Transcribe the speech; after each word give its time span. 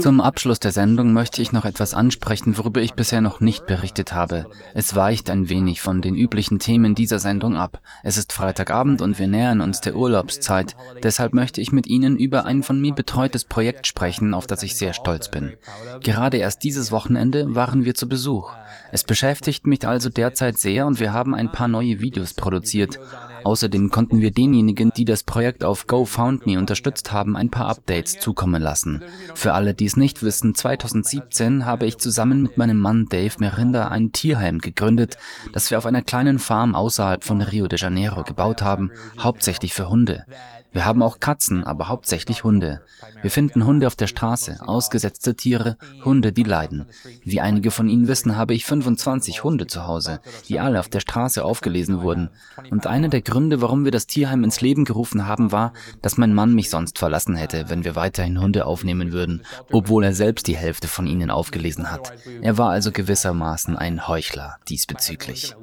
Zum 0.00 0.20
Abschluss 0.20 0.60
der 0.60 0.72
Sendung 0.72 1.12
möchte 1.12 1.42
ich 1.42 1.52
noch 1.52 1.64
etwas 1.64 1.94
ansprechen, 1.94 2.56
worüber 2.56 2.80
ich 2.80 2.94
bisher 2.94 3.20
noch 3.20 3.40
nicht 3.40 3.66
berichtet 3.66 4.12
habe. 4.12 4.46
Es 4.74 4.94
weicht 4.94 5.30
ein 5.30 5.48
wenig 5.48 5.80
von 5.80 6.00
den 6.00 6.14
üblichen 6.14 6.58
Themen 6.58 6.94
dieser 6.94 7.18
Sendung 7.18 7.56
ab. 7.56 7.80
Es 8.02 8.16
ist 8.16 8.32
Freitagabend 8.32 9.02
und 9.02 9.18
wir 9.18 9.26
nähern 9.26 9.60
uns 9.60 9.80
der 9.80 9.94
Urlaubszeit. 9.94 10.76
Deshalb 11.02 11.34
möchte 11.34 11.60
ich 11.60 11.72
mit 11.72 11.86
Ihnen 11.86 12.16
über 12.16 12.46
ein 12.46 12.62
von 12.62 12.80
mir 12.80 12.94
betreutes 12.94 13.44
Projekt 13.44 13.86
sprechen, 13.86 14.32
auf 14.34 14.46
das 14.46 14.62
ich 14.62 14.76
sehr 14.76 14.92
stolz 14.92 15.30
bin. 15.30 15.54
Gerade 16.00 16.38
erst 16.38 16.62
dieses 16.62 16.90
Wochenende 16.90 17.54
waren 17.54 17.84
wir 17.84 17.94
zu 17.94 18.08
Besuch. 18.08 18.52
Es 18.90 19.04
beschäftigt 19.04 19.66
mich 19.66 19.86
also 19.86 20.08
derzeit 20.08 20.58
sehr 20.58 20.86
und 20.86 20.98
wir 21.00 21.12
haben 21.12 21.34
ein 21.34 21.52
paar 21.52 21.68
neue 21.68 22.00
Videos 22.00 22.32
produziert. 22.32 22.98
Außerdem 23.44 23.90
konnten 23.90 24.20
wir 24.20 24.30
denjenigen, 24.30 24.92
die 24.96 25.04
das 25.04 25.22
Projekt 25.22 25.64
auf 25.64 25.86
GoFoundMe 25.86 26.58
unterstützt 26.58 27.12
haben, 27.12 27.36
ein 27.36 27.50
paar 27.50 27.68
Updates 27.68 28.18
zukommen 28.18 28.62
lassen. 28.62 29.02
Für 29.34 29.54
alle, 29.54 29.74
die 29.74 29.86
es 29.86 29.96
nicht 29.96 30.22
wissen, 30.22 30.54
2017 30.54 31.66
habe 31.66 31.86
ich 31.86 31.98
zusammen 31.98 32.42
mit 32.42 32.56
meinem 32.56 32.78
Mann 32.78 33.06
Dave 33.06 33.34
Merinda 33.38 33.88
ein 33.88 34.12
Tierheim 34.12 34.58
gegründet, 34.58 35.18
das 35.52 35.70
wir 35.70 35.78
auf 35.78 35.86
einer 35.86 36.02
kleinen 36.02 36.38
Farm 36.38 36.74
außerhalb 36.74 37.24
von 37.24 37.40
Rio 37.40 37.68
de 37.68 37.78
Janeiro 37.78 38.24
gebaut 38.24 38.62
haben, 38.62 38.90
hauptsächlich 39.18 39.74
für 39.74 39.88
Hunde. 39.88 40.24
Wir 40.70 40.84
haben 40.84 41.02
auch 41.02 41.18
Katzen, 41.18 41.64
aber 41.64 41.88
hauptsächlich 41.88 42.44
Hunde. 42.44 42.82
Wir 43.22 43.30
finden 43.30 43.64
Hunde 43.64 43.86
auf 43.86 43.96
der 43.96 44.06
Straße, 44.06 44.58
ausgesetzte 44.60 45.34
Tiere, 45.34 45.78
Hunde, 46.04 46.30
die 46.30 46.42
leiden. 46.42 46.86
Wie 47.24 47.40
einige 47.40 47.70
von 47.70 47.88
Ihnen 47.88 48.06
wissen, 48.06 48.36
habe 48.36 48.52
ich 48.52 48.66
25 48.66 49.44
Hunde 49.44 49.66
zu 49.66 49.86
Hause, 49.86 50.20
die 50.48 50.60
alle 50.60 50.78
auf 50.78 50.90
der 50.90 51.00
Straße 51.00 51.42
aufgelesen 51.42 52.02
wurden. 52.02 52.28
Und 52.70 52.86
einer 52.86 53.08
der 53.08 53.22
Gründe, 53.28 53.60
warum 53.60 53.84
wir 53.84 53.92
das 53.92 54.06
Tierheim 54.06 54.42
ins 54.42 54.62
Leben 54.62 54.86
gerufen 54.86 55.26
haben, 55.26 55.52
war, 55.52 55.74
dass 56.00 56.16
mein 56.16 56.32
Mann 56.32 56.54
mich 56.54 56.70
sonst 56.70 56.98
verlassen 56.98 57.36
hätte, 57.36 57.66
wenn 57.68 57.84
wir 57.84 57.94
weiterhin 57.94 58.40
Hunde 58.40 58.64
aufnehmen 58.64 59.12
würden, 59.12 59.42
obwohl 59.70 60.02
er 60.04 60.14
selbst 60.14 60.46
die 60.46 60.56
Hälfte 60.56 60.88
von 60.88 61.06
ihnen 61.06 61.30
aufgelesen 61.30 61.92
hat. 61.92 62.14
Er 62.40 62.56
war 62.56 62.70
also 62.70 62.90
gewissermaßen 62.90 63.76
ein 63.76 64.08
Heuchler 64.08 64.56
diesbezüglich. 64.70 65.54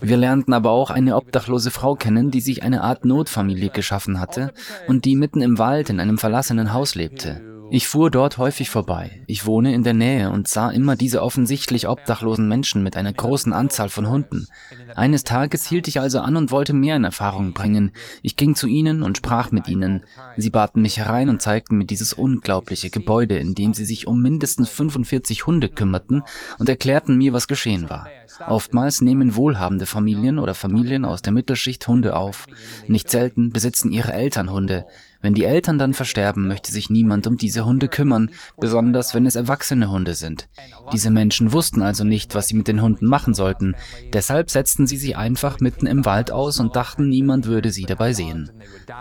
Wir 0.00 0.16
lernten 0.16 0.52
aber 0.52 0.70
auch 0.70 0.90
eine 0.90 1.14
obdachlose 1.14 1.70
Frau 1.70 1.94
kennen, 1.94 2.32
die 2.32 2.40
sich 2.40 2.64
eine 2.64 2.82
Art 2.82 3.04
Notfamilie 3.04 3.70
geschaffen 3.70 4.18
hatte 4.18 4.52
und 4.88 5.04
die 5.04 5.14
mitten 5.14 5.40
im 5.40 5.58
Wald 5.58 5.90
in 5.90 6.00
einem 6.00 6.18
verlassenen 6.18 6.72
Haus 6.72 6.96
lebte. 6.96 7.53
Ich 7.70 7.88
fuhr 7.88 8.10
dort 8.10 8.38
häufig 8.38 8.70
vorbei. 8.70 9.22
Ich 9.26 9.46
wohne 9.46 9.74
in 9.74 9.82
der 9.82 9.94
Nähe 9.94 10.30
und 10.30 10.48
sah 10.48 10.70
immer 10.70 10.96
diese 10.96 11.22
offensichtlich 11.22 11.88
obdachlosen 11.88 12.46
Menschen 12.46 12.82
mit 12.82 12.96
einer 12.96 13.12
großen 13.12 13.52
Anzahl 13.52 13.88
von 13.88 14.08
Hunden. 14.08 14.46
Eines 14.94 15.24
Tages 15.24 15.66
hielt 15.66 15.88
ich 15.88 15.98
also 16.00 16.20
an 16.20 16.36
und 16.36 16.50
wollte 16.50 16.72
mehr 16.72 16.96
in 16.96 17.04
Erfahrung 17.04 17.52
bringen. 17.52 17.92
Ich 18.22 18.36
ging 18.36 18.54
zu 18.54 18.66
ihnen 18.66 19.02
und 19.02 19.16
sprach 19.16 19.50
mit 19.50 19.68
ihnen. 19.68 20.04
Sie 20.36 20.50
baten 20.50 20.82
mich 20.82 20.98
herein 20.98 21.28
und 21.28 21.42
zeigten 21.42 21.78
mir 21.78 21.86
dieses 21.86 22.12
unglaubliche 22.12 22.90
Gebäude, 22.90 23.38
in 23.38 23.54
dem 23.54 23.74
sie 23.74 23.84
sich 23.84 24.06
um 24.06 24.22
mindestens 24.22 24.68
45 24.68 25.46
Hunde 25.46 25.68
kümmerten 25.68 26.22
und 26.58 26.68
erklärten 26.68 27.16
mir, 27.16 27.32
was 27.32 27.48
geschehen 27.48 27.90
war. 27.90 28.06
Oftmals 28.46 29.00
nehmen 29.00 29.36
wohlhabende 29.36 29.86
Familien 29.86 30.38
oder 30.38 30.54
Familien 30.54 31.04
aus 31.04 31.22
der 31.22 31.32
Mittelschicht 31.32 31.86
Hunde 31.86 32.16
auf. 32.16 32.46
Nicht 32.88 33.10
selten 33.10 33.50
besitzen 33.50 33.92
ihre 33.92 34.12
Eltern 34.12 34.50
Hunde. 34.50 34.86
Wenn 35.24 35.32
die 35.32 35.46
Eltern 35.46 35.78
dann 35.78 35.94
versterben, 35.94 36.48
möchte 36.48 36.70
sich 36.70 36.90
niemand 36.90 37.26
um 37.26 37.38
diese 37.38 37.64
Hunde 37.64 37.88
kümmern, 37.88 38.28
besonders 38.60 39.14
wenn 39.14 39.24
es 39.24 39.36
erwachsene 39.36 39.90
Hunde 39.90 40.12
sind. 40.12 40.50
Diese 40.92 41.10
Menschen 41.10 41.54
wussten 41.54 41.80
also 41.80 42.04
nicht, 42.04 42.34
was 42.34 42.48
sie 42.48 42.54
mit 42.54 42.68
den 42.68 42.82
Hunden 42.82 43.06
machen 43.06 43.32
sollten. 43.32 43.74
Deshalb 44.12 44.50
setzten 44.50 44.86
sie 44.86 44.98
sie 44.98 45.14
einfach 45.14 45.60
mitten 45.60 45.86
im 45.86 46.04
Wald 46.04 46.30
aus 46.30 46.60
und 46.60 46.76
dachten, 46.76 47.08
niemand 47.08 47.46
würde 47.46 47.70
sie 47.70 47.84
dabei 47.86 48.12
sehen. 48.12 48.50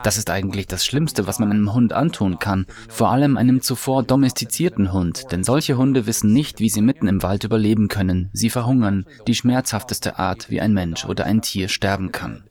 Das 0.06 0.16
ist 0.18 0.30
eigentlich 0.30 0.66
das 0.66 0.86
Schlimmste, 0.86 1.28
was 1.28 1.40
man 1.40 1.52
einem 1.52 1.74
Hund 1.74 1.92
antun 1.92 2.40
kann, 2.40 2.68
vor 2.88 3.12
allem 3.12 3.36
einem 3.36 3.62
zuvor 3.62 4.02
domestizierten 4.02 4.94
Hund, 4.94 5.30
denn 5.34 5.44
solche 5.44 5.76
Hunde 5.76 6.08
wissen 6.08 6.32
nicht, 6.32 6.62
wie 6.62 6.70
sie 6.70 6.82
mitten 6.82 7.10
im 7.10 7.22
Wald 7.22 7.44
überleben 7.44 7.90
können. 7.90 8.30
Sie 8.32 8.50
verhungern, 8.50 9.06
die 9.28 9.36
schmerzhafteste 9.36 10.20
Art, 10.20 10.50
wie 10.50 10.62
ein 10.62 10.72
Mensch 10.72 11.04
oder 11.04 11.26
ein 11.26 11.42
Tier 11.42 11.68
sterben 11.68 12.14
kann. 12.14 12.46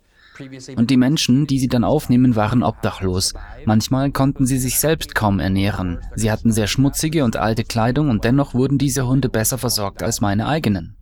Und 0.76 0.90
die 0.90 0.96
Menschen, 0.96 1.46
die 1.46 1.58
sie 1.58 1.68
dann 1.68 1.84
aufnehmen, 1.84 2.36
waren 2.36 2.62
obdachlos. 2.62 3.34
Manchmal 3.64 4.10
konnten 4.10 4.46
sie 4.46 4.58
sich 4.58 4.78
selbst 4.78 5.14
kaum 5.14 5.40
ernähren. 5.40 5.98
Sie 6.14 6.30
hatten 6.30 6.52
sehr 6.52 6.66
schmutzige 6.66 7.24
und 7.24 7.36
alte 7.36 7.64
Kleidung 7.64 8.08
und 8.10 8.24
dennoch 8.24 8.54
wurden 8.54 8.78
diese 8.78 9.06
Hunde 9.06 9.28
besser 9.28 9.58
versorgt 9.58 10.02
als 10.02 10.20
meine 10.20 10.46
eigenen. 10.46 10.96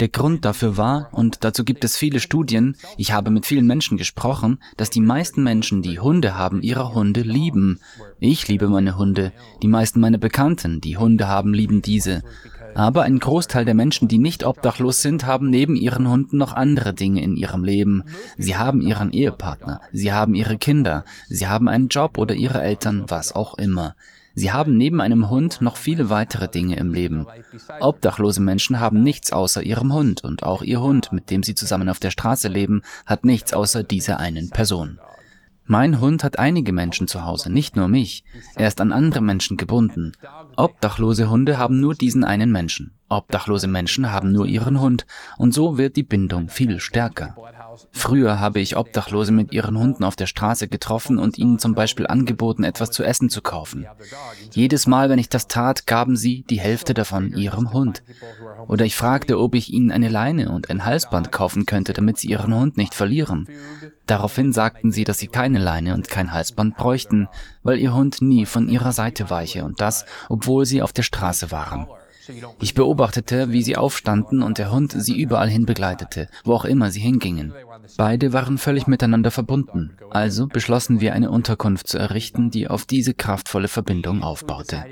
Der 0.00 0.08
Grund 0.08 0.44
dafür 0.44 0.76
war, 0.76 1.08
und 1.12 1.42
dazu 1.42 1.64
gibt 1.64 1.82
es 1.82 1.96
viele 1.96 2.20
Studien, 2.20 2.76
ich 2.96 3.12
habe 3.12 3.30
mit 3.30 3.46
vielen 3.46 3.66
Menschen 3.66 3.98
gesprochen, 3.98 4.58
dass 4.76 4.90
die 4.90 5.00
meisten 5.00 5.42
Menschen, 5.42 5.82
die 5.82 5.98
Hunde 5.98 6.36
haben, 6.36 6.62
ihre 6.62 6.94
Hunde 6.94 7.22
lieben. 7.22 7.80
Ich 8.20 8.46
liebe 8.46 8.68
meine 8.68 8.96
Hunde. 8.96 9.32
Die 9.60 9.68
meisten 9.68 9.98
meiner 9.98 10.18
Bekannten, 10.18 10.80
die 10.80 10.96
Hunde 10.96 11.26
haben, 11.26 11.52
lieben 11.52 11.82
diese. 11.82 12.22
Aber 12.74 13.02
ein 13.02 13.18
Großteil 13.18 13.64
der 13.64 13.74
Menschen, 13.74 14.06
die 14.06 14.18
nicht 14.18 14.44
obdachlos 14.44 15.02
sind, 15.02 15.26
haben 15.26 15.50
neben 15.50 15.74
ihren 15.74 16.08
Hunden 16.08 16.36
noch 16.36 16.52
andere 16.52 16.94
Dinge 16.94 17.22
in 17.22 17.36
ihrem 17.36 17.64
Leben. 17.64 18.04
Sie 18.36 18.56
haben 18.56 18.80
ihren 18.80 19.10
Ehepartner, 19.10 19.80
sie 19.92 20.12
haben 20.12 20.36
ihre 20.36 20.58
Kinder, 20.58 21.04
sie 21.28 21.48
haben 21.48 21.68
einen 21.68 21.88
Job 21.88 22.18
oder 22.18 22.36
ihre 22.36 22.62
Eltern, 22.62 23.06
was 23.08 23.34
auch 23.34 23.58
immer. 23.58 23.96
Sie 24.38 24.52
haben 24.52 24.76
neben 24.76 25.00
einem 25.00 25.30
Hund 25.30 25.60
noch 25.62 25.76
viele 25.76 26.10
weitere 26.10 26.46
Dinge 26.46 26.76
im 26.76 26.94
Leben. 26.94 27.26
Obdachlose 27.80 28.40
Menschen 28.40 28.78
haben 28.78 29.02
nichts 29.02 29.32
außer 29.32 29.64
ihrem 29.64 29.92
Hund 29.92 30.22
und 30.22 30.44
auch 30.44 30.62
ihr 30.62 30.80
Hund, 30.80 31.10
mit 31.10 31.30
dem 31.30 31.42
sie 31.42 31.56
zusammen 31.56 31.88
auf 31.88 31.98
der 31.98 32.12
Straße 32.12 32.46
leben, 32.46 32.82
hat 33.04 33.24
nichts 33.24 33.52
außer 33.52 33.82
dieser 33.82 34.20
einen 34.20 34.50
Person. 34.50 35.00
Mein 35.66 36.00
Hund 36.00 36.22
hat 36.22 36.38
einige 36.38 36.72
Menschen 36.72 37.08
zu 37.08 37.24
Hause, 37.24 37.50
nicht 37.50 37.74
nur 37.74 37.88
mich. 37.88 38.22
Er 38.54 38.68
ist 38.68 38.80
an 38.80 38.92
andere 38.92 39.22
Menschen 39.22 39.56
gebunden. 39.56 40.12
Obdachlose 40.56 41.28
Hunde 41.28 41.58
haben 41.58 41.80
nur 41.80 41.96
diesen 41.96 42.22
einen 42.22 42.52
Menschen. 42.52 42.92
Obdachlose 43.08 43.66
Menschen 43.66 44.12
haben 44.12 44.30
nur 44.30 44.46
ihren 44.46 44.80
Hund. 44.80 45.04
Und 45.36 45.52
so 45.52 45.78
wird 45.78 45.96
die 45.96 46.04
Bindung 46.04 46.48
viel 46.48 46.78
stärker. 46.78 47.34
Früher 47.92 48.40
habe 48.40 48.60
ich 48.60 48.76
Obdachlose 48.76 49.32
mit 49.32 49.52
ihren 49.52 49.78
Hunden 49.78 50.04
auf 50.04 50.16
der 50.16 50.26
Straße 50.26 50.68
getroffen 50.68 51.18
und 51.18 51.38
ihnen 51.38 51.58
zum 51.58 51.74
Beispiel 51.74 52.06
angeboten, 52.06 52.64
etwas 52.64 52.90
zu 52.90 53.02
essen 53.02 53.30
zu 53.30 53.42
kaufen. 53.42 53.86
Jedes 54.52 54.86
Mal, 54.86 55.10
wenn 55.10 55.18
ich 55.18 55.28
das 55.28 55.48
tat, 55.48 55.86
gaben 55.86 56.16
sie 56.16 56.44
die 56.48 56.60
Hälfte 56.60 56.94
davon 56.94 57.32
ihrem 57.32 57.72
Hund. 57.72 58.02
Oder 58.66 58.84
ich 58.84 58.96
fragte, 58.96 59.38
ob 59.38 59.54
ich 59.54 59.72
ihnen 59.72 59.90
eine 59.90 60.08
Leine 60.08 60.50
und 60.50 60.70
ein 60.70 60.84
Halsband 60.84 61.32
kaufen 61.32 61.66
könnte, 61.66 61.92
damit 61.92 62.18
sie 62.18 62.28
ihren 62.28 62.54
Hund 62.54 62.76
nicht 62.76 62.94
verlieren. 62.94 63.48
Daraufhin 64.06 64.52
sagten 64.52 64.92
sie, 64.92 65.04
dass 65.04 65.18
sie 65.18 65.28
keine 65.28 65.58
Leine 65.58 65.94
und 65.94 66.08
kein 66.08 66.32
Halsband 66.32 66.76
bräuchten, 66.76 67.28
weil 67.62 67.78
ihr 67.78 67.94
Hund 67.94 68.22
nie 68.22 68.46
von 68.46 68.68
ihrer 68.68 68.92
Seite 68.92 69.30
weiche 69.30 69.64
und 69.64 69.80
das, 69.80 70.06
obwohl 70.28 70.66
sie 70.66 70.82
auf 70.82 70.92
der 70.92 71.02
Straße 71.02 71.50
waren. 71.50 71.86
Ich 72.60 72.74
beobachtete, 72.74 73.52
wie 73.52 73.62
sie 73.62 73.76
aufstanden 73.76 74.42
und 74.42 74.58
der 74.58 74.70
Hund 74.70 74.94
sie 74.96 75.20
überall 75.20 75.48
hin 75.48 75.66
begleitete, 75.66 76.28
wo 76.44 76.54
auch 76.54 76.64
immer 76.64 76.90
sie 76.90 77.00
hingingen. 77.00 77.52
Beide 77.96 78.32
waren 78.32 78.58
völlig 78.58 78.86
miteinander 78.86 79.30
verbunden, 79.30 79.96
also 80.10 80.46
beschlossen 80.46 81.00
wir 81.00 81.14
eine 81.14 81.30
Unterkunft 81.30 81.88
zu 81.88 81.98
errichten, 81.98 82.50
die 82.50 82.68
auf 82.68 82.84
diese 82.84 83.14
kraftvolle 83.14 83.68
Verbindung 83.68 84.22
aufbaute. 84.22 84.84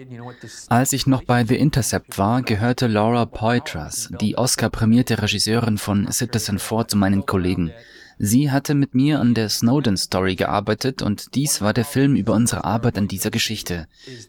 Als 0.68 0.92
ich 0.92 1.06
noch 1.06 1.24
bei 1.24 1.44
The 1.44 1.56
Intercept 1.56 2.18
war, 2.18 2.42
gehörte 2.42 2.86
Laura 2.86 3.26
Poitras, 3.26 4.10
die 4.20 4.38
Oscar-prämierte 4.38 5.20
Regisseurin 5.22 5.78
von 5.78 6.10
Citizen 6.10 6.58
4, 6.58 6.88
zu 6.88 6.96
meinen 6.96 7.26
Kollegen. 7.26 7.72
Sie 8.18 8.50
hatte 8.50 8.74
mit 8.74 8.94
mir 8.94 9.20
an 9.20 9.34
der 9.34 9.50
Snowden 9.50 9.96
Story 9.96 10.36
gearbeitet 10.36 11.02
und 11.02 11.34
dies 11.34 11.60
war 11.60 11.74
der 11.74 11.84
Film 11.84 12.16
über 12.16 12.32
unsere 12.32 12.64
Arbeit 12.64 12.96
an 12.96 13.08
dieser 13.08 13.30
Geschichte. 13.30 13.86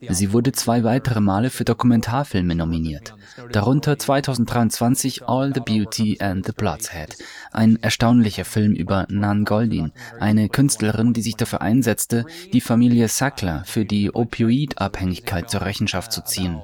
Sie 0.10 0.34
wurde 0.34 0.52
zwei 0.52 0.84
weitere 0.84 1.22
Male 1.22 1.50
für 1.50 1.64
Dokumentarfilme 1.64 2.54
nominiert. 2.54 3.16
Darunter 3.52 3.98
2023 3.98 5.24
All 5.28 5.54
the 5.54 5.62
Beauty 5.62 6.18
and 6.20 6.46
the 6.46 6.52
Bloodshead, 6.52 7.16
ein 7.52 7.82
erstaunlicher 7.82 8.46
Film 8.46 8.74
über 8.74 9.08
Nan 9.10 9.46
Goldin, 9.46 9.94
eine 10.20 10.50
Künstlerin, 10.50 11.14
die 11.14 11.22
sich 11.22 11.36
dafür 11.36 11.62
einsetzte, 11.62 12.26
die 12.52 12.62
Familie 12.62 13.08
Sackler 13.08 13.64
für 13.66 13.86
die 13.86 14.14
Opioidabhängigkeit 14.14 15.50
zur 15.50 15.62
Rechenschaft 15.62 16.12
zu 16.12 16.24
ziehen. 16.24 16.62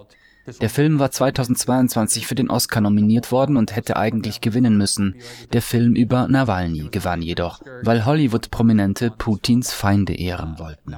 Der 0.62 0.70
Film 0.70 1.00
war 1.00 1.12
2022 1.12 2.28
für 2.28 2.36
den 2.36 2.50
Oscar 2.50 2.82
nominiert 2.82 3.32
worden 3.32 3.56
und 3.56 3.76
hätte 3.76 3.96
eigentlich 3.96 4.42
gewinnen 4.42 4.78
müssen. 4.78 5.16
Der 5.54 5.62
Film 5.62 5.96
über 5.96 6.28
Nawalny 6.28 6.90
gewann 6.92 7.22
jedoch, 7.22 7.62
weil 7.84 8.06
Hollywood-Prominente 8.06 9.12
Putins 9.12 9.72
Feinde 9.74 10.14
ehren 10.14 10.60
wollten. 10.60 10.96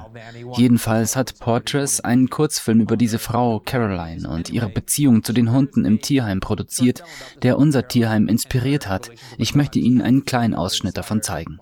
Jedenfalls 0.56 1.14
hat 1.14 1.38
Portress 1.38 2.00
einen 2.00 2.28
Kurzfilm 2.28 2.80
über 2.80 2.96
diese 2.96 3.18
Frau 3.18 3.60
Caroline 3.60 4.28
und 4.28 4.50
ihre 4.50 4.68
Beziehung 4.68 5.22
zu 5.22 5.32
den 5.32 5.52
Hunden 5.52 5.84
im 5.84 6.00
Tierheim 6.00 6.40
produziert, 6.40 7.04
der 7.42 7.58
unser 7.58 7.86
Tierheim 7.86 8.28
inspiriert 8.28 8.88
hat. 8.88 9.10
Ich 9.38 9.54
möchte 9.54 9.78
Ihnen 9.78 10.02
einen 10.02 10.24
kleinen 10.24 10.54
Ausschnitt 10.54 10.96
davon 10.96 11.22
zeigen. 11.22 11.58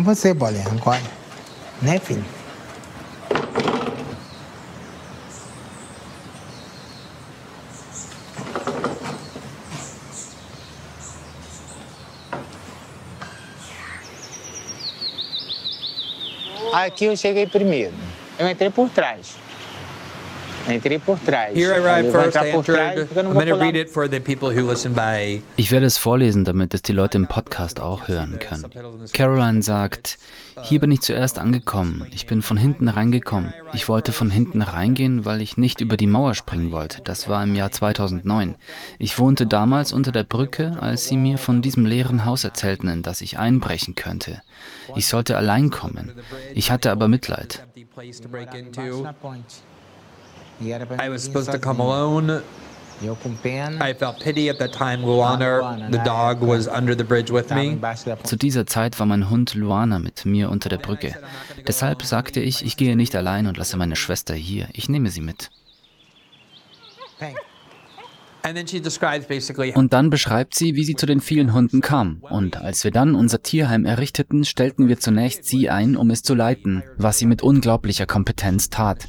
Com 0.00 0.04
você, 0.04 0.32
bolinha, 0.32 0.64
acorda. 0.66 1.02
Né, 1.82 1.98
filho? 1.98 2.24
Aqui 16.72 17.04
eu 17.04 17.14
cheguei 17.14 17.46
primeiro. 17.46 17.92
Eu 18.38 18.48
entrei 18.48 18.70
por 18.70 18.88
trás. 18.88 19.36
Ich 25.56 25.70
werde 25.70 25.86
es 25.86 25.98
vorlesen, 25.98 26.44
damit 26.44 26.74
es 26.74 26.82
die 26.82 26.92
Leute 26.92 27.18
im 27.18 27.26
Podcast 27.26 27.80
auch 27.80 28.08
hören 28.08 28.38
können. 28.38 28.66
Caroline 29.12 29.62
sagt, 29.62 30.18
hier 30.62 30.80
bin 30.80 30.92
ich 30.92 31.00
zuerst 31.00 31.38
angekommen. 31.38 32.06
Ich 32.12 32.26
bin 32.26 32.42
von 32.42 32.56
hinten 32.56 32.88
reingekommen. 32.88 33.54
Ich 33.72 33.88
wollte 33.88 34.12
von 34.12 34.30
hinten 34.30 34.62
reingehen, 34.62 35.24
weil 35.24 35.40
ich 35.40 35.56
nicht 35.56 35.80
über 35.80 35.96
die 35.96 36.06
Mauer 36.06 36.34
springen 36.34 36.72
wollte. 36.72 37.00
Das 37.02 37.28
war 37.28 37.42
im 37.42 37.54
Jahr 37.54 37.70
2009. 37.70 38.56
Ich 38.98 39.18
wohnte 39.18 39.46
damals 39.46 39.92
unter 39.92 40.12
der 40.12 40.24
Brücke, 40.24 40.76
als 40.80 41.08
sie 41.08 41.16
mir 41.16 41.38
von 41.38 41.62
diesem 41.62 41.86
leeren 41.86 42.24
Haus 42.24 42.44
erzählten, 42.44 42.88
in 42.88 43.02
das 43.02 43.20
ich 43.20 43.38
einbrechen 43.38 43.94
könnte. 43.94 44.42
Ich 44.96 45.06
sollte 45.06 45.36
allein 45.36 45.70
kommen. 45.70 46.12
Ich 46.54 46.70
hatte 46.70 46.90
aber 46.90 47.08
Mitleid. 47.08 47.64
I 50.60 51.08
mim 51.08 51.10
was 51.10 51.24
supposed 51.24 51.50
to 51.52 51.58
come 51.58 51.80
alone. 51.80 52.42
E 53.02 53.08
I 53.08 53.94
felt 53.94 54.20
pity 54.20 54.50
at 54.50 54.58
time. 54.68 55.02
Luana, 55.02 55.90
the 55.90 55.98
dog, 56.04 56.42
was 56.42 56.68
under 56.68 56.94
the 56.94 57.04
bridge 57.04 57.32
with 57.32 57.50
me. 57.50 57.78
Zu 58.24 58.36
dieser 58.36 58.66
Zeit 58.66 58.98
war 58.98 59.06
mein 59.06 59.30
Hund 59.30 59.54
Luana 59.54 59.98
mit 59.98 60.26
mir 60.26 60.50
unter 60.50 60.68
der 60.68 60.76
Brücke. 60.76 61.14
Deshalb 61.66 62.02
sagte 62.02 62.40
ich, 62.40 62.62
ich 62.64 62.76
gehe 62.76 62.96
nicht 62.96 63.16
allein 63.16 63.46
und 63.46 63.56
lasse 63.56 63.78
meine 63.78 63.96
Schwester 63.96 64.34
hier. 64.34 64.68
Ich 64.74 64.90
nehme 64.90 65.10
sie 65.10 65.22
mit. 65.22 65.50
Vem. 67.18 67.34
And 68.42 68.56
then 68.56 68.66
she 68.66 68.80
describes 68.80 69.26
basically 69.26 69.72
Und 69.74 69.92
dann 69.92 70.08
beschreibt 70.08 70.54
sie, 70.54 70.74
wie 70.74 70.84
sie 70.84 70.96
zu 70.96 71.06
den 71.06 71.20
vielen 71.20 71.52
Hunden 71.52 71.80
kam. 71.82 72.22
Und 72.22 72.56
als 72.56 72.84
wir 72.84 72.90
dann 72.90 73.14
unser 73.14 73.42
Tierheim 73.42 73.84
errichteten, 73.84 74.44
stellten 74.44 74.88
wir 74.88 74.98
zunächst 74.98 75.44
sie 75.44 75.68
ein, 75.68 75.96
um 75.96 76.10
es 76.10 76.22
zu 76.22 76.34
leiten, 76.34 76.82
was 76.96 77.18
sie 77.18 77.26
mit 77.26 77.42
unglaublicher 77.42 78.06
Kompetenz 78.06 78.70
tat. 78.70 79.08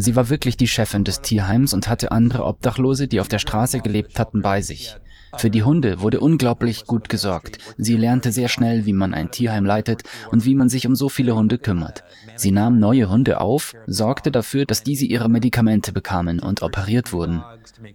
Sie 0.00 0.14
war 0.14 0.28
wirklich 0.28 0.56
die 0.56 0.68
Chefin 0.68 1.02
des 1.02 1.22
Tierheims 1.22 1.74
und 1.74 1.88
hatte 1.88 2.12
andere 2.12 2.44
Obdachlose, 2.44 3.08
die 3.08 3.18
auf 3.18 3.26
der 3.26 3.40
Straße 3.40 3.80
gelebt 3.80 4.20
hatten, 4.20 4.42
bei 4.42 4.62
sich. 4.62 4.96
Für 5.36 5.50
die 5.50 5.62
Hunde 5.62 6.00
wurde 6.00 6.20
unglaublich 6.20 6.86
gut 6.86 7.08
gesorgt. 7.08 7.58
Sie 7.76 7.96
lernte 7.96 8.32
sehr 8.32 8.48
schnell, 8.48 8.86
wie 8.86 8.92
man 8.92 9.14
ein 9.14 9.30
Tierheim 9.30 9.64
leitet 9.64 10.02
und 10.30 10.44
wie 10.44 10.54
man 10.54 10.68
sich 10.68 10.86
um 10.86 10.96
so 10.96 11.08
viele 11.08 11.34
Hunde 11.34 11.58
kümmert. 11.58 12.04
Sie 12.36 12.50
nahm 12.50 12.78
neue 12.78 13.10
Hunde 13.10 13.40
auf, 13.40 13.74
sorgte 13.86 14.30
dafür, 14.30 14.64
dass 14.64 14.82
diese 14.82 15.04
ihre 15.06 15.28
Medikamente 15.28 15.92
bekamen 15.92 16.40
und 16.40 16.62
operiert 16.62 17.12
wurden. 17.12 17.42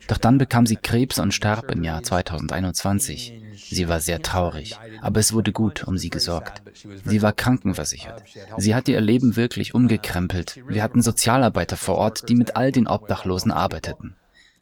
Doch 0.08 0.18
dann 0.18 0.38
bekam 0.38 0.66
sie 0.66 0.76
Krebs 0.76 1.20
und 1.20 1.34
starb 1.34 1.72
im 1.72 1.84
Jahr 1.84 2.04
2021. 2.04 3.42
Sie 3.56 3.88
war 3.88 4.00
sehr 4.00 4.22
traurig, 4.22 4.78
aber 5.02 5.20
es 5.20 5.34
wurde 5.34 5.52
gut 5.52 5.84
um 5.88 5.98
sie 5.98 6.10
gesorgt. 6.10 6.62
Sie 7.06 7.22
war 7.22 7.34
krankenversichert. 7.34 8.24
Sie 8.58 8.76
hatte 8.76 8.92
ihr 8.92 9.02
Leben 9.02 9.36
wirklich 9.36 9.74
umgekrempelt. 9.74 10.60
Wir 10.68 10.84
hatten 10.84 11.02
Sozialarbeiter 11.02 11.78
vor 11.78 11.96
Ort, 11.96 12.30
die 12.30 12.36
mit 12.36 12.56
all 12.56 12.72
den 12.72 12.88
Obdachlosen 12.88 13.52
arbeiteten. 13.52 14.16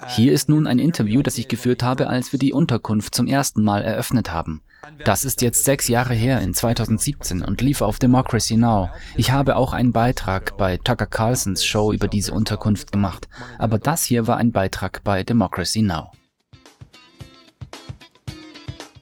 Hier 0.07 0.33
ist 0.33 0.49
nun 0.49 0.67
ein 0.67 0.79
Interview, 0.79 1.21
das 1.21 1.37
ich 1.37 1.47
geführt 1.47 1.83
habe, 1.83 2.07
als 2.07 2.31
wir 2.31 2.39
die 2.39 2.53
Unterkunft 2.53 3.15
zum 3.15 3.27
ersten 3.27 3.63
Mal 3.63 3.81
eröffnet 3.83 4.31
haben. 4.31 4.61
Das 5.05 5.25
ist 5.25 5.41
jetzt 5.41 5.63
sechs 5.63 5.87
Jahre 5.87 6.13
her, 6.13 6.41
in 6.41 6.53
2017, 6.53 7.43
und 7.43 7.61
lief 7.61 7.81
auf 7.81 7.99
Democracy 7.99 8.57
Now. 8.57 8.89
Ich 9.15 9.31
habe 9.31 9.55
auch 9.55 9.73
einen 9.73 9.91
Beitrag 9.91 10.57
bei 10.57 10.77
Tucker 10.77 11.05
Carlsons 11.05 11.63
Show 11.63 11.93
über 11.93 12.07
diese 12.07 12.33
Unterkunft 12.33 12.91
gemacht, 12.91 13.27
aber 13.59 13.77
das 13.77 14.03
hier 14.03 14.27
war 14.27 14.37
ein 14.37 14.51
Beitrag 14.51 15.03
bei 15.03 15.23
Democracy 15.23 15.81
Now. 15.81 16.11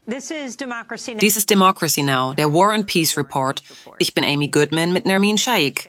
Dies 0.05 0.31
ist 1.37 1.49
Democracy 1.49 2.01
Now, 2.01 2.33
der 2.33 2.51
War 2.51 2.73
and 2.73 2.87
Peace 2.87 3.15
Report. 3.15 3.61
Ich 3.99 4.13
bin 4.13 4.23
Amy 4.23 4.47
Goodman 4.47 4.91
mit 4.91 5.05
Nermin 5.05 5.37
Shaikh. 5.37 5.87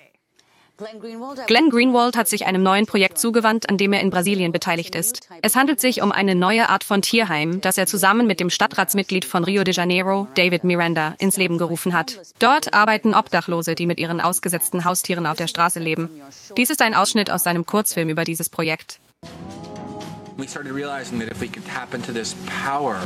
Glenn 1.47 1.71
Greenwald 1.71 2.17
hat 2.17 2.29
sich 2.29 2.47
einem 2.47 2.63
neuen 2.63 2.87
Projekt 2.87 3.19
zugewandt, 3.19 3.69
an 3.69 3.77
dem 3.77 3.93
er 3.93 4.01
in 4.01 4.11
Brasilien 4.11 4.53
beteiligt 4.53 4.95
ist. 4.95 5.29
Es 5.43 5.57
handelt 5.57 5.81
sich 5.81 6.03
um 6.03 6.13
eine 6.13 6.35
neue 6.35 6.69
Art 6.69 6.85
von 6.85 7.03
Tierheim, 7.03 7.61
das 7.61 7.77
er 7.77 7.87
zusammen 7.87 8.27
mit 8.27 8.41
dem 8.41 8.51
Stadtratsmitglied 8.51 9.25
von 9.25 9.45
Rio 9.45 9.65
de 9.65 9.75
Janeiro, 9.75 10.29
David 10.35 10.65
Miranda, 10.65 11.15
ins 11.19 11.37
Leben 11.37 11.59
gerufen 11.59 11.93
hat. 11.93 12.19
Dort 12.39 12.73
arbeiten 12.73 13.15
Obdachlose, 13.15 13.75
die 13.75 13.87
mit 13.87 14.01
ihren 14.01 14.21
ausgesetzten 14.21 14.85
Haustieren 14.85 15.27
auf 15.27 15.37
der 15.37 15.49
Straße 15.49 15.81
leben. 15.81 16.09
Dies 16.57 16.71
ist 16.71 16.83
ein 16.83 16.95
Ausschnitt 16.95 17.31
aus 17.31 17.45
seinem 17.45 17.67
Kurzfilm 17.67 18.09
über 18.09 18.25
dieses 18.25 18.49
Projekt. 18.49 19.01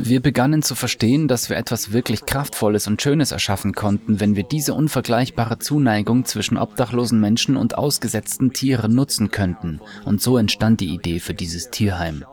Wir 0.01 0.21
begannen 0.21 0.61
zu 0.63 0.75
verstehen, 0.75 1.27
dass 1.27 1.49
wir 1.49 1.57
etwas 1.57 1.91
wirklich 1.91 2.25
Kraftvolles 2.25 2.87
und 2.87 3.01
Schönes 3.01 3.31
erschaffen 3.31 3.73
konnten, 3.73 4.19
wenn 4.19 4.35
wir 4.35 4.43
diese 4.43 4.73
unvergleichbare 4.73 5.59
Zuneigung 5.59 6.25
zwischen 6.25 6.57
obdachlosen 6.57 7.19
Menschen 7.19 7.57
und 7.57 7.77
ausgesetzten 7.77 8.53
Tieren 8.53 8.95
nutzen 8.95 9.31
könnten. 9.31 9.81
Und 10.05 10.21
so 10.21 10.37
entstand 10.37 10.79
die 10.81 10.93
Idee 10.93 11.19
für 11.19 11.33
dieses 11.33 11.69
Tierheim. 11.69 12.23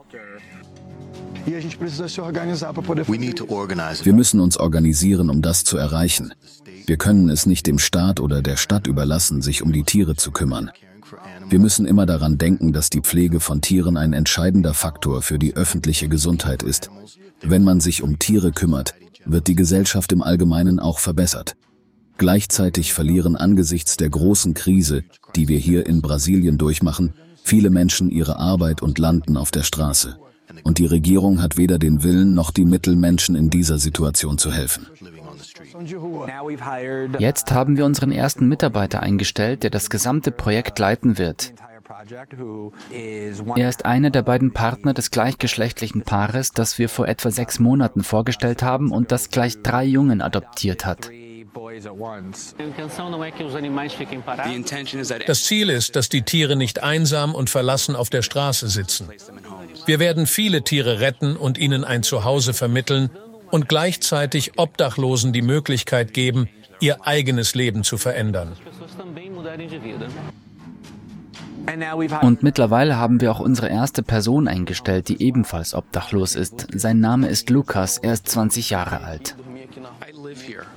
E. 1.45 1.51
Wir 4.03 4.13
müssen 4.13 4.39
uns 4.39 4.57
organisieren, 4.57 5.29
um 5.29 5.41
das 5.41 5.63
zu 5.65 5.77
erreichen. 5.77 6.33
Wir 6.85 6.97
können 6.97 7.29
es 7.29 7.45
nicht 7.45 7.67
dem 7.67 7.79
Staat 7.79 8.19
oder 8.19 8.41
der 8.41 8.55
Stadt 8.55 8.87
überlassen, 8.87 9.41
sich 9.41 9.61
um 9.61 9.73
die 9.73 9.83
Tiere 9.83 10.15
zu 10.15 10.31
kümmern. 10.31 10.71
Wir 11.49 11.59
müssen 11.59 11.85
immer 11.85 12.05
daran 12.05 12.37
denken, 12.37 12.73
dass 12.73 12.89
die 12.89 13.01
Pflege 13.01 13.39
von 13.39 13.61
Tieren 13.61 13.97
ein 13.97 14.13
entscheidender 14.13 14.73
Faktor 14.73 15.21
für 15.21 15.39
die 15.39 15.55
öffentliche 15.55 16.07
Gesundheit 16.07 16.63
ist. 16.63 16.89
Wenn 17.41 17.63
man 17.63 17.79
sich 17.79 18.01
um 18.03 18.19
Tiere 18.19 18.51
kümmert, 18.51 18.95
wird 19.25 19.47
die 19.47 19.55
Gesellschaft 19.55 20.11
im 20.11 20.21
Allgemeinen 20.21 20.79
auch 20.79 20.99
verbessert. 20.99 21.55
Gleichzeitig 22.17 22.93
verlieren 22.93 23.35
angesichts 23.35 23.97
der 23.97 24.09
großen 24.09 24.53
Krise, 24.53 25.03
die 25.35 25.47
wir 25.47 25.57
hier 25.57 25.87
in 25.87 26.01
Brasilien 26.01 26.57
durchmachen, 26.57 27.13
viele 27.43 27.69
Menschen 27.69 28.09
ihre 28.09 28.37
Arbeit 28.37 28.81
und 28.81 28.99
landen 28.99 29.35
auf 29.35 29.51
der 29.51 29.63
Straße. 29.63 30.17
Und 30.63 30.77
die 30.77 30.85
Regierung 30.85 31.41
hat 31.41 31.57
weder 31.57 31.79
den 31.79 32.03
Willen 32.03 32.33
noch 32.33 32.51
die 32.51 32.65
Mittel, 32.65 32.95
Menschen 32.95 33.35
in 33.35 33.49
dieser 33.49 33.79
Situation 33.79 34.37
zu 34.37 34.51
helfen. 34.51 34.87
Jetzt 37.19 37.51
haben 37.51 37.77
wir 37.77 37.85
unseren 37.85 38.11
ersten 38.11 38.47
Mitarbeiter 38.47 39.01
eingestellt, 39.01 39.63
der 39.63 39.69
das 39.69 39.89
gesamte 39.89 40.31
Projekt 40.31 40.79
leiten 40.79 41.17
wird. 41.17 41.53
Er 43.55 43.69
ist 43.69 43.85
einer 43.85 44.09
der 44.09 44.21
beiden 44.21 44.53
Partner 44.53 44.93
des 44.93 45.11
gleichgeschlechtlichen 45.11 46.03
Paares, 46.03 46.51
das 46.51 46.79
wir 46.79 46.89
vor 46.89 47.07
etwa 47.07 47.31
sechs 47.31 47.59
Monaten 47.59 48.03
vorgestellt 48.03 48.63
haben 48.63 48.91
und 48.91 49.11
das 49.11 49.29
gleich 49.29 49.61
drei 49.61 49.83
Jungen 49.83 50.21
adoptiert 50.21 50.85
hat. 50.85 51.09
Das 55.27 55.43
Ziel 55.43 55.69
ist, 55.69 55.95
dass 55.95 56.09
die 56.09 56.21
Tiere 56.23 56.55
nicht 56.55 56.83
einsam 56.83 57.35
und 57.35 57.49
verlassen 57.49 57.95
auf 57.95 58.09
der 58.09 58.21
Straße 58.21 58.67
sitzen. 58.69 59.09
Wir 59.85 59.99
werden 59.99 60.25
viele 60.25 60.63
Tiere 60.63 60.99
retten 60.99 61.35
und 61.35 61.57
ihnen 61.57 61.83
ein 61.83 62.03
Zuhause 62.03 62.53
vermitteln 62.53 63.09
und 63.53 63.69
gleichzeitig 63.69 64.53
Obdachlosen 64.57 65.31
die 65.31 65.43
Möglichkeit 65.43 66.15
geben, 66.15 66.49
ihr 66.79 67.05
eigenes 67.05 67.53
Leben 67.53 67.83
zu 67.83 67.99
verändern. 67.99 68.53
Und 72.23 72.41
mittlerweile 72.41 72.97
haben 72.97 73.21
wir 73.21 73.31
auch 73.31 73.39
unsere 73.39 73.69
erste 73.69 74.01
Person 74.01 74.47
eingestellt, 74.47 75.07
die 75.07 75.21
ebenfalls 75.21 75.75
obdachlos 75.75 76.35
ist. 76.35 76.65
Sein 76.73 76.99
Name 76.99 77.27
ist 77.27 77.51
Lukas, 77.51 77.99
er 77.99 78.13
ist 78.13 78.27
20 78.27 78.71
Jahre 78.71 79.03
alt. 79.03 79.35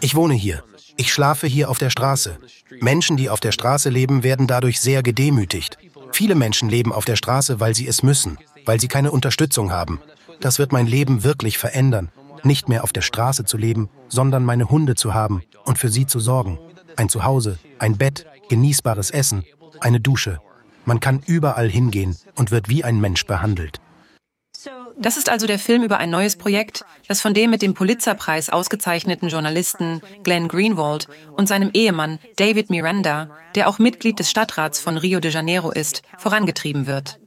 Ich 0.00 0.14
wohne 0.14 0.34
hier. 0.34 0.62
Ich 0.98 1.10
schlafe 1.14 1.46
hier 1.46 1.70
auf 1.70 1.78
der 1.78 1.88
Straße. 1.88 2.36
Menschen, 2.80 3.16
die 3.16 3.30
auf 3.30 3.40
der 3.40 3.52
Straße 3.52 3.88
leben, 3.88 4.22
werden 4.22 4.46
dadurch 4.46 4.80
sehr 4.80 5.02
gedemütigt. 5.02 5.78
Viele 6.12 6.34
Menschen 6.34 6.68
leben 6.68 6.92
auf 6.92 7.06
der 7.06 7.16
Straße, 7.16 7.58
weil 7.58 7.74
sie 7.74 7.88
es 7.88 8.02
müssen, 8.02 8.36
weil 8.66 8.78
sie 8.78 8.88
keine 8.88 9.12
Unterstützung 9.12 9.72
haben. 9.72 9.98
Das 10.40 10.58
wird 10.58 10.72
mein 10.72 10.86
Leben 10.86 11.24
wirklich 11.24 11.56
verändern. 11.56 12.10
Nicht 12.42 12.68
mehr 12.68 12.84
auf 12.84 12.92
der 12.92 13.02
Straße 13.02 13.44
zu 13.44 13.56
leben, 13.56 13.88
sondern 14.08 14.44
meine 14.44 14.70
Hunde 14.70 14.94
zu 14.94 15.14
haben 15.14 15.42
und 15.64 15.78
für 15.78 15.88
sie 15.88 16.06
zu 16.06 16.20
sorgen. 16.20 16.58
Ein 16.96 17.08
Zuhause, 17.08 17.58
ein 17.78 17.96
Bett, 17.96 18.26
genießbares 18.48 19.10
Essen, 19.10 19.44
eine 19.80 20.00
Dusche. 20.00 20.40
Man 20.84 21.00
kann 21.00 21.22
überall 21.26 21.68
hingehen 21.68 22.16
und 22.36 22.50
wird 22.50 22.68
wie 22.68 22.84
ein 22.84 23.00
Mensch 23.00 23.26
behandelt. 23.26 23.80
Das 24.98 25.18
ist 25.18 25.28
also 25.28 25.46
der 25.46 25.58
Film 25.58 25.82
über 25.82 25.98
ein 25.98 26.08
neues 26.08 26.36
Projekt, 26.36 26.84
das 27.06 27.20
von 27.20 27.34
dem 27.34 27.50
mit 27.50 27.60
dem 27.60 27.74
Pulitzerpreis 27.74 28.48
ausgezeichneten 28.48 29.28
Journalisten 29.28 30.00
Glenn 30.22 30.48
Greenwald 30.48 31.08
und 31.36 31.48
seinem 31.48 31.70
Ehemann 31.74 32.18
David 32.36 32.70
Miranda, 32.70 33.28
der 33.54 33.68
auch 33.68 33.78
Mitglied 33.78 34.18
des 34.18 34.30
Stadtrats 34.30 34.80
von 34.80 34.96
Rio 34.96 35.20
de 35.20 35.30
Janeiro 35.30 35.70
ist, 35.70 36.02
vorangetrieben 36.16 36.86
wird. 36.86 37.18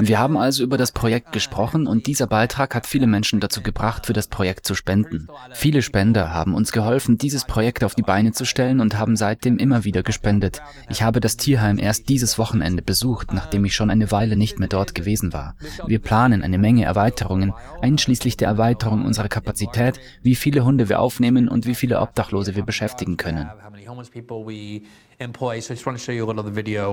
Wir 0.00 0.18
haben 0.18 0.36
also 0.36 0.62
über 0.62 0.76
das 0.76 0.92
Projekt 0.92 1.32
gesprochen 1.32 1.86
und 1.86 2.06
dieser 2.06 2.26
Beitrag 2.26 2.74
hat 2.74 2.86
viele 2.86 3.06
Menschen 3.06 3.40
dazu 3.40 3.62
gebracht, 3.62 4.06
für 4.06 4.12
das 4.12 4.28
Projekt 4.28 4.66
zu 4.66 4.74
spenden. 4.74 5.28
Viele 5.52 5.82
Spender 5.82 6.32
haben 6.32 6.54
uns 6.54 6.72
geholfen, 6.72 7.18
dieses 7.18 7.44
Projekt 7.44 7.84
auf 7.84 7.94
die 7.94 8.02
Beine 8.02 8.32
zu 8.32 8.44
stellen 8.44 8.80
und 8.80 8.98
haben 8.98 9.16
seitdem 9.16 9.58
immer 9.58 9.84
wieder 9.84 10.02
gespendet. 10.02 10.62
Ich 10.88 11.02
habe 11.02 11.20
das 11.20 11.36
Tierheim 11.36 11.78
erst 11.78 12.08
dieses 12.08 12.38
Wochenende 12.38 12.82
besucht, 12.82 13.32
nachdem 13.32 13.64
ich 13.64 13.74
schon 13.74 13.90
eine 13.90 14.10
Weile 14.10 14.36
nicht 14.36 14.58
mehr 14.58 14.68
dort 14.68 14.94
gewesen 14.94 15.32
war. 15.32 15.56
Wir 15.86 15.98
planen 15.98 16.42
eine 16.42 16.58
Menge 16.58 16.84
Erweiterungen, 16.84 17.54
einschließlich 17.80 18.36
der 18.36 18.48
Erweiterung 18.48 19.04
unserer 19.04 19.28
Kapazität, 19.28 20.00
wie 20.22 20.34
viele 20.34 20.64
Hunde 20.64 20.88
wir 20.88 21.00
aufnehmen 21.00 21.48
und 21.48 21.66
wie 21.66 21.74
viele 21.74 22.00
Obdachlose 22.00 22.56
wir 22.56 22.64
beschäftigen 22.64 23.16
können. 23.16 23.48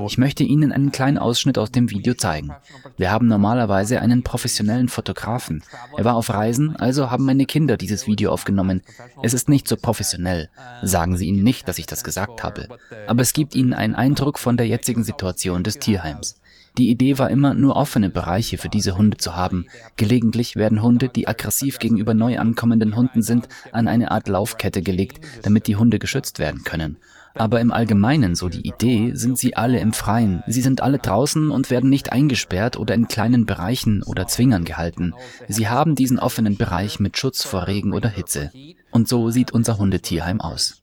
Ich 0.08 0.18
möchte 0.18 0.44
Ihnen 0.44 0.72
einen 0.72 0.92
kleinen 0.92 1.18
Ausschnitt 1.18 1.58
aus 1.58 1.72
dem 1.72 1.90
Video 1.90 2.14
zeigen. 2.14 2.52
Wir 2.98 3.12
haben 3.12 3.28
normalerweise 3.28 4.02
einen 4.02 4.24
professionellen 4.24 4.90
Fotografen. 4.90 5.64
Er 5.98 6.06
war 6.06 6.16
auf 6.16 6.30
Reisen, 6.30 6.76
also 6.76 7.10
haben 7.10 7.26
meine 7.26 7.46
Kinder 7.46 7.78
dieses 7.78 8.08
Video 8.08 8.32
aufgenommen. 8.32 8.82
Es 9.22 9.34
ist 9.34 9.50
nicht 9.50 9.68
so 9.68 9.76
professionell. 9.76 10.50
Sagen 10.82 11.18
Sie 11.18 11.28
ihnen 11.28 11.44
nicht, 11.44 11.68
dass 11.68 11.80
ich 11.80 11.86
das 11.86 12.04
gesagt 12.04 12.44
habe. 12.44 12.68
Aber 13.08 13.22
es 13.22 13.34
gibt 13.34 13.56
Ihnen 13.56 13.74
einen 13.74 13.96
Eindruck 13.96 14.40
von 14.40 14.58
der 14.58 14.68
jetzigen 14.68 15.04
Situation 15.04 15.64
des 15.64 15.80
Tierheims. 15.80 16.40
Die 16.78 16.90
Idee 16.90 17.20
war 17.20 17.30
immer, 17.30 17.54
nur 17.54 17.76
offene 17.76 18.10
Bereiche 18.10 18.58
für 18.58 18.70
diese 18.70 18.98
Hunde 18.98 19.18
zu 19.18 19.36
haben. 19.36 19.68
Gelegentlich 19.96 20.56
werden 20.56 20.82
Hunde, 20.82 21.08
die 21.08 21.28
aggressiv 21.28 21.78
gegenüber 21.78 22.14
neu 22.14 22.40
ankommenden 22.40 22.96
Hunden 22.96 23.22
sind, 23.22 23.48
an 23.72 23.88
eine 23.88 24.10
Art 24.12 24.28
Laufkette 24.28 24.82
gelegt, 24.82 25.24
damit 25.44 25.68
die 25.68 25.76
Hunde 25.76 26.00
geschützt 26.00 26.40
werden 26.40 26.64
können. 26.64 26.98
Aber 27.36 27.62
im 27.62 27.72
Allgemeinen, 27.72 28.36
so 28.36 28.48
die 28.50 28.68
Idee, 28.68 29.12
sind 29.16 29.38
sie 29.40 29.56
alle 29.56 29.80
im 29.80 29.94
Freien. 29.94 30.44
Sie 30.48 30.62
sind 30.62 30.82
alle 30.82 31.00
draußen 31.00 31.50
und 31.50 31.72
werden 31.72 31.90
nicht 31.90 32.12
eingesperrt 32.12 32.78
oder 32.78 32.94
in 32.94 33.08
kleinen 33.08 33.46
Bereichen 33.46 34.04
oder 34.04 34.28
Zwingern 34.28 34.66
gehalten. 34.66 35.14
Sie 35.48 35.68
haben 35.68 35.96
diesen 35.96 36.20
offenen 36.20 36.58
Bereich 36.58 37.00
mit 37.00 37.18
Schutz 37.18 37.44
vor 37.44 37.68
Regen 37.68 37.94
oder 37.94 38.10
Hitze. 38.10 38.52
Und 38.92 39.08
so 39.08 39.32
sieht 39.32 39.52
unser 39.52 39.80
Hundetierheim 39.80 40.42
aus. 40.42 40.83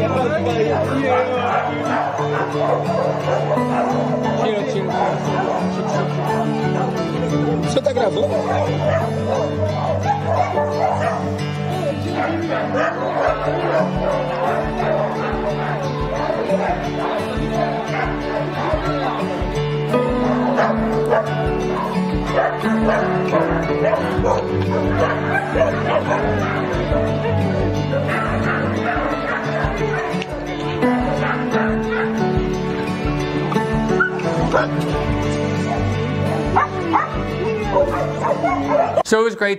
Tira, 0.00 0.08
tira. 4.72 4.88
Você 7.62 7.80
tá 7.82 7.92
gravando? 7.92 8.30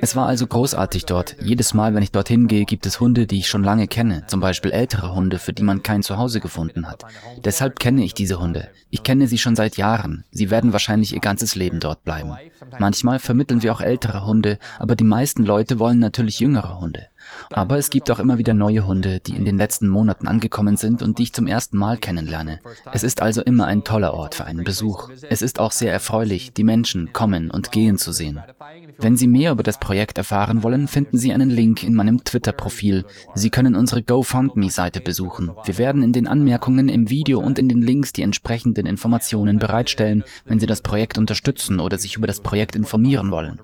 Es 0.01 0.15
war 0.15 0.27
also 0.27 0.47
großartig 0.47 1.05
dort. 1.05 1.35
Jedes 1.41 1.73
Mal, 1.73 1.93
wenn 1.93 2.03
ich 2.03 2.11
dorthin 2.11 2.47
gehe, 2.47 2.65
gibt 2.65 2.85
es 2.85 2.99
Hunde, 2.99 3.27
die 3.27 3.39
ich 3.39 3.49
schon 3.49 3.63
lange 3.63 3.87
kenne, 3.87 4.23
zum 4.27 4.39
Beispiel 4.39 4.71
ältere 4.71 5.13
Hunde, 5.13 5.39
für 5.39 5.53
die 5.53 5.63
man 5.63 5.83
kein 5.83 6.03
Zuhause 6.03 6.39
gefunden 6.39 6.87
hat. 6.87 7.03
Deshalb 7.43 7.79
kenne 7.79 8.03
ich 8.03 8.13
diese 8.13 8.39
Hunde. 8.39 8.69
Ich 8.89 9.03
kenne 9.03 9.27
sie 9.27 9.37
schon 9.37 9.55
seit 9.55 9.77
Jahren. 9.77 10.23
Sie 10.31 10.49
werden 10.49 10.71
wahrscheinlich 10.71 11.13
ihr 11.13 11.19
ganzes 11.19 11.55
Leben 11.55 11.79
dort 11.79 12.03
bleiben. 12.03 12.35
Manchmal 12.79 13.19
vermitteln 13.19 13.61
wir 13.61 13.73
auch 13.73 13.81
ältere 13.81 14.25
Hunde, 14.25 14.57
aber 14.79 14.95
die 14.95 15.03
meisten 15.03 15.43
Leute 15.43 15.79
wollen 15.79 15.99
natürlich 15.99 16.39
jüngere 16.39 16.79
Hunde. 16.79 17.07
Aber 17.51 17.77
es 17.77 17.89
gibt 17.89 18.09
auch 18.11 18.19
immer 18.19 18.37
wieder 18.37 18.53
neue 18.53 18.85
Hunde, 18.85 19.19
die 19.19 19.35
in 19.35 19.45
den 19.45 19.57
letzten 19.57 19.87
Monaten 19.87 20.27
angekommen 20.27 20.77
sind 20.77 21.01
und 21.01 21.17
die 21.17 21.23
ich 21.23 21.33
zum 21.33 21.47
ersten 21.47 21.77
Mal 21.77 21.97
kennenlerne. 21.97 22.59
Es 22.91 23.03
ist 23.03 23.21
also 23.21 23.41
immer 23.41 23.65
ein 23.65 23.83
toller 23.83 24.13
Ort 24.13 24.35
für 24.35 24.45
einen 24.45 24.63
Besuch. 24.63 25.09
Es 25.29 25.41
ist 25.41 25.59
auch 25.59 25.71
sehr 25.71 25.91
erfreulich, 25.91 26.53
die 26.53 26.63
Menschen 26.63 27.13
kommen 27.13 27.51
und 27.51 27.71
gehen 27.71 27.97
zu 27.97 28.11
sehen. 28.11 28.41
Wenn 28.97 29.17
Sie 29.17 29.27
mehr 29.27 29.51
über 29.51 29.63
das 29.63 29.79
Projekt 29.79 30.17
erfahren 30.17 30.63
wollen, 30.63 30.87
finden 30.87 31.17
Sie 31.17 31.33
einen 31.33 31.49
Link 31.49 31.83
in 31.83 31.93
meinem 31.93 32.23
Twitter-Profil. 32.23 33.05
Sie 33.35 33.49
können 33.49 33.75
unsere 33.75 34.03
GoFundMe-Seite 34.03 35.01
besuchen. 35.01 35.51
Wir 35.65 35.77
werden 35.77 36.03
in 36.03 36.13
den 36.13 36.27
Anmerkungen 36.27 36.89
im 36.89 37.09
Video 37.09 37.39
und 37.39 37.59
in 37.59 37.69
den 37.69 37.81
Links 37.81 38.13
die 38.13 38.21
entsprechenden 38.21 38.85
Informationen 38.85 39.59
bereitstellen, 39.59 40.23
wenn 40.45 40.59
Sie 40.59 40.65
das 40.65 40.81
Projekt 40.81 41.17
unterstützen 41.17 41.79
oder 41.79 41.97
sich 41.97 42.15
über 42.15 42.27
das 42.27 42.41
Projekt 42.41 42.75
informieren 42.75 43.31
wollen. 43.31 43.59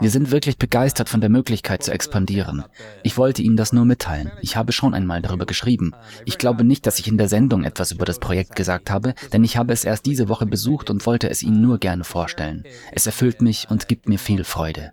Wir 0.00 0.10
sind 0.10 0.30
wirklich 0.30 0.58
begeistert 0.58 1.08
von 1.08 1.20
der 1.20 1.30
Möglichkeit 1.30 1.82
zu 1.82 1.92
expandieren. 1.92 2.64
Ich 3.08 3.16
wollte 3.16 3.40
Ihnen 3.40 3.56
das 3.56 3.72
nur 3.72 3.86
mitteilen. 3.86 4.30
Ich 4.42 4.58
habe 4.58 4.70
schon 4.70 4.92
einmal 4.92 5.22
darüber 5.22 5.46
geschrieben. 5.46 5.94
Ich 6.26 6.36
glaube 6.36 6.62
nicht, 6.62 6.86
dass 6.86 6.98
ich 6.98 7.08
in 7.08 7.16
der 7.16 7.30
Sendung 7.30 7.64
etwas 7.64 7.90
über 7.90 8.04
das 8.04 8.18
Projekt 8.18 8.54
gesagt 8.54 8.90
habe, 8.90 9.14
denn 9.32 9.44
ich 9.44 9.56
habe 9.56 9.72
es 9.72 9.84
erst 9.84 10.04
diese 10.04 10.28
Woche 10.28 10.44
besucht 10.44 10.90
und 10.90 11.06
wollte 11.06 11.30
es 11.30 11.42
Ihnen 11.42 11.62
nur 11.62 11.78
gerne 11.78 12.04
vorstellen. 12.04 12.64
Es 12.92 13.06
erfüllt 13.06 13.40
mich 13.40 13.70
und 13.70 13.88
gibt 13.88 14.10
mir 14.10 14.18
viel 14.18 14.44
Freude. 14.44 14.92